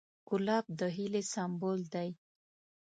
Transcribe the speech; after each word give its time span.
ګلاب 0.29 0.65
د 0.79 0.81
هیلې 0.95 1.21
سمبول 1.33 1.79
دی. 1.93 2.09